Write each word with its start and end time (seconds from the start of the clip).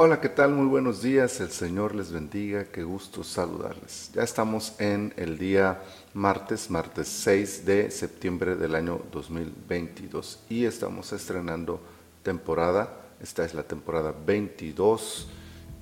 Hola, 0.00 0.20
¿qué 0.20 0.28
tal? 0.28 0.52
Muy 0.52 0.66
buenos 0.66 1.02
días. 1.02 1.40
El 1.40 1.50
Señor 1.50 1.92
les 1.92 2.12
bendiga. 2.12 2.66
Qué 2.66 2.84
gusto 2.84 3.24
saludarles. 3.24 4.12
Ya 4.14 4.22
estamos 4.22 4.74
en 4.78 5.12
el 5.16 5.38
día 5.38 5.82
martes, 6.14 6.70
martes 6.70 7.08
6 7.08 7.66
de 7.66 7.90
septiembre 7.90 8.54
del 8.54 8.76
año 8.76 9.00
2022 9.10 10.44
y 10.50 10.66
estamos 10.66 11.12
estrenando 11.12 11.80
temporada. 12.22 13.08
Esta 13.20 13.44
es 13.44 13.54
la 13.54 13.64
temporada 13.64 14.14
22 14.24 15.30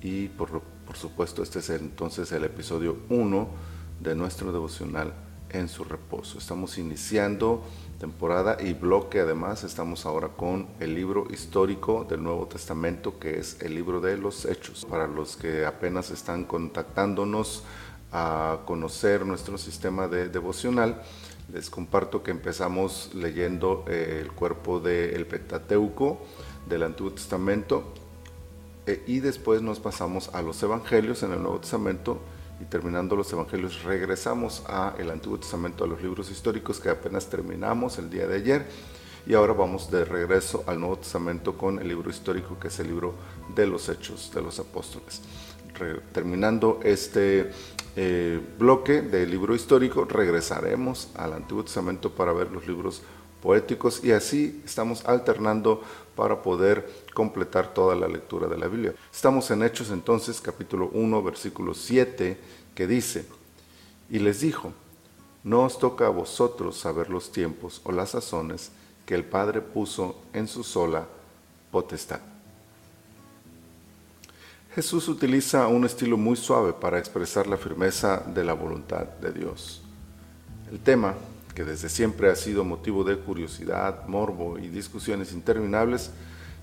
y 0.01 0.29
por, 0.29 0.63
por 0.87 0.97
supuesto 0.97 1.43
este 1.43 1.59
es 1.59 1.69
entonces 1.69 2.31
el 2.31 2.43
episodio 2.43 2.97
1 3.09 3.47
de 3.99 4.15
nuestro 4.15 4.51
devocional 4.51 5.13
en 5.49 5.69
su 5.69 5.83
reposo. 5.83 6.37
Estamos 6.37 6.77
iniciando 6.77 7.63
temporada 7.99 8.57
y 8.59 8.73
bloque 8.73 9.19
además. 9.19 9.63
Estamos 9.63 10.05
ahora 10.05 10.29
con 10.29 10.67
el 10.79 10.93
libro 10.93 11.27
histórico 11.31 12.05
del 12.09 12.23
Nuevo 12.23 12.47
Testamento 12.47 13.19
que 13.19 13.39
es 13.39 13.61
el 13.61 13.75
libro 13.75 14.01
de 14.01 14.17
los 14.17 14.45
Hechos. 14.45 14.85
Para 14.85 15.07
los 15.07 15.35
que 15.35 15.65
apenas 15.65 16.11
están 16.11 16.43
contactándonos 16.43 17.63
a 18.11 18.59
conocer 18.65 19.25
nuestro 19.25 19.57
sistema 19.57 20.07
de 20.07 20.29
devocional, 20.29 21.01
les 21.51 21.69
comparto 21.69 22.23
que 22.23 22.31
empezamos 22.31 23.11
leyendo 23.13 23.85
eh, 23.87 24.19
el 24.21 24.31
cuerpo 24.31 24.79
del 24.79 25.25
Pentateuco 25.25 26.19
del 26.67 26.83
Antiguo 26.83 27.11
Testamento 27.11 27.93
eh, 28.85 29.03
y 29.07 29.19
después 29.19 29.61
nos 29.61 29.79
pasamos 29.79 30.29
a 30.33 30.41
los 30.41 30.61
Evangelios 30.61 31.23
en 31.23 31.33
el 31.33 31.41
Nuevo 31.41 31.59
Testamento 31.59 32.19
y 32.59 32.65
terminando 32.65 33.15
los 33.15 33.31
evangelios 33.31 33.83
regresamos 33.83 34.63
a 34.67 34.95
el 34.97 35.11
Antiguo 35.11 35.37
Testamento, 35.37 35.83
a 35.83 35.87
los 35.87 36.01
libros 36.01 36.31
históricos 36.31 36.79
que 36.79 36.89
apenas 36.89 37.29
terminamos 37.29 37.97
el 37.99 38.09
día 38.09 38.27
de 38.27 38.35
ayer 38.35 38.65
y 39.27 39.33
ahora 39.33 39.53
vamos 39.53 39.91
de 39.91 40.05
regreso 40.05 40.63
al 40.67 40.79
Nuevo 40.79 40.97
Testamento 40.97 41.57
con 41.57 41.79
el 41.79 41.87
libro 41.87 42.09
histórico 42.09 42.57
que 42.59 42.69
es 42.69 42.79
el 42.79 42.87
libro 42.87 43.13
de 43.55 43.67
los 43.67 43.89
Hechos 43.89 44.31
de 44.33 44.41
los 44.41 44.59
Apóstoles. 44.59 45.21
terminando 46.11 46.79
este 46.83 47.51
eh, 47.95 48.39
bloque 48.57 49.01
del 49.01 49.29
libro 49.29 49.53
histórico 49.53 50.05
regresaremos 50.05 51.09
al 51.15 51.33
Antiguo 51.33 51.63
Testamento 51.63 52.11
para 52.11 52.33
ver 52.33 52.51
los 52.51 52.65
libros 52.67 53.01
poéticos 53.41 54.03
y 54.03 54.11
así 54.11 54.61
estamos 54.65 55.05
alternando 55.05 55.81
para 56.15 56.41
poder 56.41 56.89
completar 57.13 57.73
toda 57.73 57.95
la 57.95 58.07
lectura 58.07 58.47
de 58.47 58.57
la 58.57 58.67
Biblia. 58.67 58.93
Estamos 59.11 59.49
en 59.51 59.63
Hechos 59.63 59.91
entonces 59.91 60.41
capítulo 60.41 60.89
1 60.93 61.23
versículo 61.23 61.73
7 61.73 62.37
que 62.73 62.87
dice, 62.87 63.25
y 64.09 64.19
les 64.19 64.41
dijo, 64.41 64.73
no 65.43 65.63
os 65.63 65.79
toca 65.79 66.07
a 66.07 66.09
vosotros 66.09 66.77
saber 66.77 67.09
los 67.09 67.31
tiempos 67.31 67.81
o 67.83 67.91
las 67.91 68.11
sazones 68.11 68.71
que 69.05 69.15
el 69.15 69.23
Padre 69.23 69.61
puso 69.61 70.17
en 70.33 70.47
su 70.47 70.63
sola 70.63 71.07
potestad. 71.71 72.19
Jesús 74.75 75.07
utiliza 75.07 75.67
un 75.67 75.85
estilo 75.85 76.17
muy 76.17 76.35
suave 76.35 76.73
para 76.73 76.99
expresar 76.99 77.47
la 77.47 77.57
firmeza 77.57 78.17
de 78.17 78.43
la 78.43 78.53
voluntad 78.53 79.05
de 79.05 79.31
Dios. 79.31 79.81
El 80.71 80.79
tema 80.79 81.15
que 81.57 81.65
desde 81.65 81.89
siempre 81.89 82.29
ha 82.29 82.35
sido 82.35 82.63
motivo 82.63 83.03
de 83.03 83.17
curiosidad, 83.17 84.05
morbo 84.05 84.59
y 84.59 84.67
discusiones 84.67 85.33
interminables, 85.33 86.11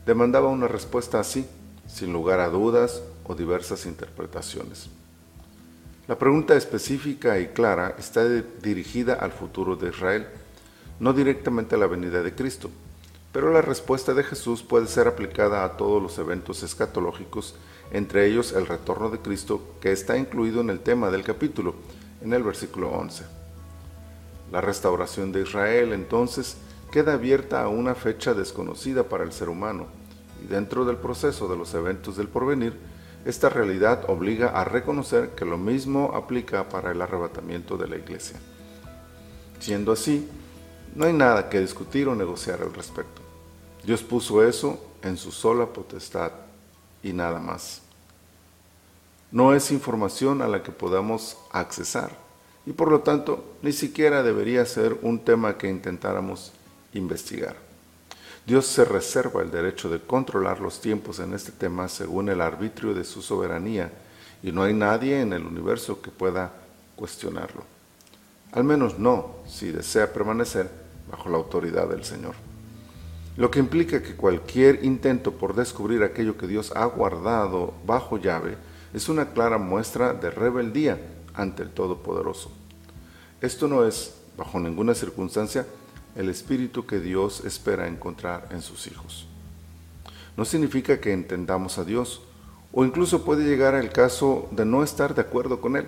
demandaba 0.07 0.47
una 0.47 0.69
respuesta 0.69 1.19
así, 1.19 1.49
sin 1.89 2.13
lugar 2.13 2.39
a 2.39 2.49
dudas 2.49 3.03
o 3.25 3.35
diversas 3.35 3.87
interpretaciones. 3.87 4.89
La 6.07 6.17
pregunta 6.17 6.55
específica 6.55 7.41
y 7.41 7.49
clara 7.49 7.97
está 7.99 8.25
dirigida 8.63 9.15
al 9.15 9.33
futuro 9.33 9.75
de 9.75 9.89
Israel, 9.89 10.29
no 11.01 11.13
directamente 11.13 11.75
a 11.75 11.79
la 11.79 11.89
venida 11.89 12.23
de 12.23 12.33
Cristo, 12.33 12.71
pero 13.33 13.53
la 13.53 13.63
respuesta 13.63 14.15
de 14.15 14.23
Jesús 14.23 14.63
puede 14.63 14.87
ser 14.87 15.09
aplicada 15.09 15.65
a 15.65 15.77
todos 15.77 16.01
los 16.01 16.17
eventos 16.19 16.63
escatológicos, 16.63 17.57
entre 17.91 18.29
ellos 18.29 18.53
el 18.53 18.69
retorno 18.69 19.11
de 19.11 19.19
Cristo, 19.19 19.61
que 19.81 19.91
está 19.91 20.17
incluido 20.17 20.61
en 20.61 20.71
el 20.71 20.79
tema 20.79 21.11
del 21.11 21.25
capítulo, 21.25 21.75
en 22.23 22.33
el 22.33 22.45
versículo 22.45 22.91
11. 22.91 23.43
La 24.51 24.61
restauración 24.61 25.33
de 25.33 25.43
Israel 25.43 25.93
entonces 25.93 26.57
queda 26.91 27.15
abierta 27.15 27.63
a 27.63 27.69
una 27.69 27.95
fecha 27.95 28.35
desconocida 28.35 29.05
para 29.05 29.25
el 29.25 29.33
ser 29.33 29.49
humano, 29.49 29.87
y 30.45 30.47
dentro 30.47 30.85
del 30.85 30.97
proceso 30.97 31.49
de 31.49 31.57
los 31.57 31.75
eventos 31.75 32.17
del 32.17 32.29
porvenir, 32.29 32.79
esta 33.25 33.49
realidad 33.49 34.05
obliga 34.09 34.49
a 34.51 34.65
reconocer 34.65 35.31
que 35.31 35.45
lo 35.45 35.57
mismo 35.57 36.13
aplica 36.15 36.69
para 36.69 36.93
el 36.93 37.01
arrebatamiento 37.01 37.77
de 37.77 37.89
la 37.89 37.97
iglesia. 37.97 38.39
Siendo 39.59 39.93
así, 39.93 40.29
no 40.95 41.07
hay 41.07 41.13
nada 41.13 41.49
que 41.49 41.61
discutir 41.61 42.07
o 42.07 42.15
negociar 42.15 42.63
al 42.63 42.75
respecto. 42.75 43.23
Dios 43.83 44.03
puso 44.03 44.47
eso 44.47 44.79
en 45.03 45.17
su 45.17 45.33
sola 45.33 45.67
potestad 45.67 46.33
y 47.03 47.13
nada 47.13 47.41
más. 47.41 47.83
No 49.33 49.55
es 49.55 49.73
información 49.73 50.43
a 50.43 50.49
la 50.49 50.63
que 50.63 50.71
podamos 50.71 51.39
accesar 51.51 52.24
y 52.67 52.73
por 52.73 52.91
lo 52.91 53.01
tanto 53.01 53.57
ni 53.63 53.73
siquiera 53.73 54.23
debería 54.23 54.65
ser 54.65 54.99
un 55.03 55.19
tema 55.19 55.59
que 55.59 55.69
intentáramos 55.69 56.53
investigar. 56.93 57.57
Dios 58.47 58.67
se 58.67 58.85
reserva 58.85 59.43
el 59.43 59.51
derecho 59.51 59.89
de 59.89 60.01
controlar 60.01 60.61
los 60.61 60.81
tiempos 60.81 61.19
en 61.19 61.33
este 61.33 61.53
tema 61.53 61.89
según 61.89 62.29
el 62.29 62.41
arbitrio 62.41 62.95
de 62.95 63.05
su 63.05 63.23
soberanía 63.23 63.91
y 64.43 64.53
no 64.53 64.63
hay 64.63 64.75
nadie 64.75 65.21
en 65.21 65.33
el 65.33 65.45
universo 65.45 66.03
que 66.03 66.11
pueda 66.11 66.53
cuestionarlo. 66.97 67.65
Al 68.53 68.65
menos 68.65 68.99
no 68.99 69.37
si 69.47 69.73
desea 69.73 70.13
permanecer 70.13 70.71
bajo 71.11 71.29
la 71.29 71.39
autoridad 71.39 71.89
del 71.89 72.05
Señor. 72.05 72.35
Lo 73.37 73.51
que 73.51 73.59
implica 73.59 74.03
que 74.03 74.15
cualquier 74.15 74.85
intento 74.85 75.33
por 75.33 75.57
descubrir 75.57 76.03
aquello 76.03 76.37
que 76.37 76.47
Dios 76.47 76.73
ha 76.77 76.85
guardado 76.85 77.75
bajo 77.85 78.19
llave 78.19 78.57
es 78.93 79.09
una 79.09 79.31
clara 79.31 79.59
muestra 79.59 80.13
de 80.13 80.31
rebeldía 80.31 81.01
ante 81.35 81.63
el 81.63 81.71
Todopoderoso. 81.71 82.51
Esto 83.41 83.69
no 83.69 83.85
es, 83.85 84.15
bajo 84.37 84.59
ninguna 84.59 84.95
circunstancia, 84.95 85.67
el 86.17 86.29
espíritu 86.29 86.87
que 86.87 87.01
Dios 87.01 87.45
espera 87.45 87.89
encontrar 87.89 88.49
en 88.51 88.63
sus 88.63 88.87
hijos. 88.87 89.27
No 90.37 90.45
significa 90.45 91.01
que 91.01 91.13
entendamos 91.13 91.79
a 91.79 91.85
Dios, 91.85 92.23
o 92.73 92.85
incluso 92.85 93.25
puede 93.25 93.45
llegar 93.45 93.75
al 93.75 93.91
caso 93.91 94.49
de 94.51 94.65
no 94.65 94.83
estar 94.83 95.15
de 95.15 95.21
acuerdo 95.21 95.61
con 95.61 95.77
Él, 95.77 95.87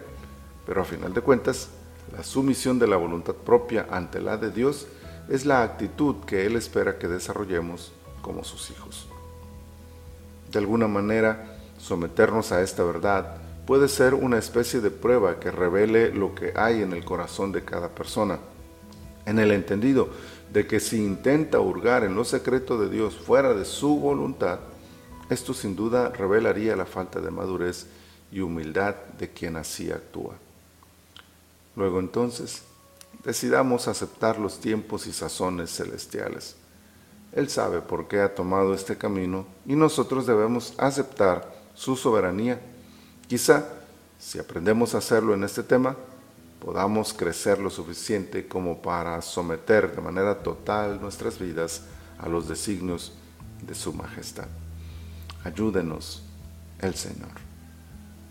pero 0.66 0.82
a 0.82 0.84
final 0.84 1.14
de 1.14 1.20
cuentas, 1.20 1.68
la 2.16 2.22
sumisión 2.22 2.78
de 2.78 2.86
la 2.86 2.96
voluntad 2.96 3.34
propia 3.34 3.86
ante 3.90 4.20
la 4.20 4.36
de 4.36 4.50
Dios 4.50 4.86
es 5.28 5.44
la 5.44 5.62
actitud 5.62 6.16
que 6.24 6.46
Él 6.46 6.54
espera 6.56 6.98
que 6.98 7.08
desarrollemos 7.08 7.92
como 8.22 8.44
sus 8.44 8.70
hijos. 8.70 9.08
De 10.50 10.58
alguna 10.58 10.86
manera, 10.86 11.58
someternos 11.78 12.52
a 12.52 12.62
esta 12.62 12.84
verdad 12.84 13.36
puede 13.66 13.88
ser 13.88 14.14
una 14.14 14.38
especie 14.38 14.80
de 14.80 14.90
prueba 14.90 15.40
que 15.40 15.50
revele 15.50 16.12
lo 16.12 16.34
que 16.34 16.52
hay 16.54 16.82
en 16.82 16.92
el 16.92 17.04
corazón 17.04 17.50
de 17.50 17.64
cada 17.64 17.88
persona, 17.88 18.38
en 19.26 19.38
el 19.40 19.50
entendido 19.50 20.08
de 20.52 20.66
que 20.66 20.78
si 20.78 21.04
intenta 21.04 21.58
hurgar 21.58 22.04
en 22.04 22.14
lo 22.14 22.24
secreto 22.24 22.78
de 22.78 22.88
Dios 22.88 23.16
fuera 23.16 23.54
de 23.54 23.64
su 23.64 23.98
voluntad, 23.98 24.60
esto 25.28 25.52
sin 25.52 25.74
duda 25.74 26.10
revelaría 26.10 26.76
la 26.76 26.86
falta 26.86 27.20
de 27.20 27.32
madurez 27.32 27.88
y 28.30 28.40
humildad 28.40 28.94
de 29.18 29.30
quien 29.30 29.56
así 29.56 29.90
actúa. 29.90 30.34
Luego 31.74 31.98
entonces, 31.98 32.62
decidamos 33.24 33.88
aceptar 33.88 34.38
los 34.38 34.60
tiempos 34.60 35.08
y 35.08 35.12
sazones 35.12 35.70
celestiales. 35.74 36.54
Él 37.32 37.50
sabe 37.50 37.80
por 37.80 38.06
qué 38.06 38.20
ha 38.20 38.34
tomado 38.34 38.72
este 38.72 38.96
camino 38.96 39.46
y 39.66 39.74
nosotros 39.74 40.26
debemos 40.26 40.74
aceptar 40.78 41.52
su 41.74 41.96
soberanía 41.96 42.60
Quizá, 43.28 43.64
si 44.18 44.38
aprendemos 44.38 44.94
a 44.94 44.98
hacerlo 44.98 45.34
en 45.34 45.42
este 45.42 45.64
tema, 45.64 45.96
podamos 46.60 47.12
crecer 47.12 47.58
lo 47.58 47.70
suficiente 47.70 48.46
como 48.46 48.80
para 48.80 49.20
someter 49.20 49.94
de 49.94 50.00
manera 50.00 50.42
total 50.42 51.00
nuestras 51.00 51.38
vidas 51.38 51.82
a 52.18 52.28
los 52.28 52.48
designios 52.48 53.12
de 53.62 53.74
su 53.74 53.92
majestad. 53.92 54.46
Ayúdenos 55.42 56.22
el 56.78 56.94
Señor. 56.94 57.32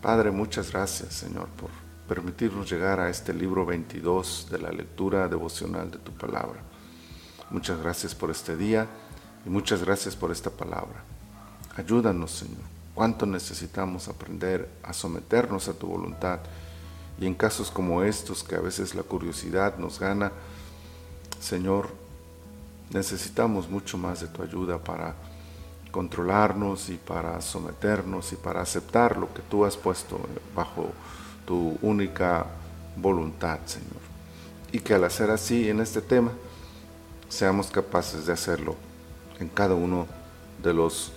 Padre, 0.00 0.30
muchas 0.30 0.72
gracias, 0.72 1.12
Señor, 1.12 1.48
por 1.48 1.70
permitirnos 2.08 2.70
llegar 2.70 2.98
a 2.98 3.10
este 3.10 3.34
libro 3.34 3.66
22 3.66 4.48
de 4.50 4.58
la 4.58 4.70
lectura 4.70 5.28
devocional 5.28 5.90
de 5.90 5.98
tu 5.98 6.12
palabra. 6.12 6.60
Muchas 7.50 7.78
gracias 7.80 8.14
por 8.14 8.30
este 8.30 8.56
día 8.56 8.86
y 9.44 9.50
muchas 9.50 9.84
gracias 9.84 10.16
por 10.16 10.32
esta 10.32 10.50
palabra. 10.50 11.04
Ayúdanos, 11.76 12.30
Señor 12.30 12.75
cuánto 12.96 13.26
necesitamos 13.26 14.08
aprender 14.08 14.68
a 14.82 14.94
someternos 14.94 15.68
a 15.68 15.74
tu 15.74 15.86
voluntad. 15.86 16.40
Y 17.20 17.26
en 17.26 17.34
casos 17.34 17.70
como 17.70 18.02
estos, 18.02 18.42
que 18.42 18.56
a 18.56 18.60
veces 18.60 18.94
la 18.94 19.02
curiosidad 19.02 19.76
nos 19.76 20.00
gana, 20.00 20.32
Señor, 21.38 21.90
necesitamos 22.90 23.68
mucho 23.68 23.98
más 23.98 24.22
de 24.22 24.28
tu 24.28 24.42
ayuda 24.42 24.78
para 24.78 25.14
controlarnos 25.92 26.88
y 26.88 26.96
para 26.96 27.40
someternos 27.42 28.32
y 28.32 28.36
para 28.36 28.62
aceptar 28.62 29.18
lo 29.18 29.32
que 29.32 29.42
tú 29.42 29.66
has 29.66 29.76
puesto 29.76 30.18
bajo 30.54 30.90
tu 31.44 31.78
única 31.82 32.46
voluntad, 32.96 33.58
Señor. 33.66 34.06
Y 34.72 34.80
que 34.80 34.94
al 34.94 35.04
hacer 35.04 35.30
así 35.30 35.68
en 35.68 35.80
este 35.80 36.00
tema, 36.00 36.32
seamos 37.28 37.70
capaces 37.70 38.24
de 38.24 38.32
hacerlo 38.32 38.74
en 39.38 39.48
cada 39.48 39.74
uno 39.74 40.06
de 40.62 40.72
los 40.72 41.12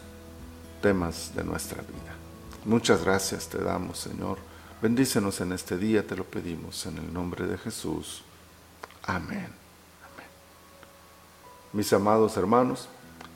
temas 0.82 1.34
de 1.36 1.44
nuestra 1.44 1.82
vida. 1.82 2.16
Muchas 2.66 3.04
gracias 3.04 3.48
te 3.48 3.58
damos, 3.60 4.00
Señor. 4.00 4.38
Bendícenos 4.82 5.42
en 5.42 5.52
este 5.52 5.78
día, 5.78 6.06
te 6.06 6.16
lo 6.16 6.24
pedimos 6.24 6.86
en 6.86 6.98
el 6.98 7.14
nombre 7.14 7.46
de 7.46 7.58
Jesús. 7.58 8.24
Amén. 9.04 9.48
Amén. 9.48 10.28
Mis 11.74 11.92
amados 11.94 12.38
hermanos, 12.38 12.88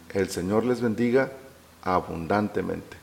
el 0.10 0.30
Señor 0.30 0.64
les 0.64 0.82
bendiga 0.82 1.32
abundantemente. 1.82 3.03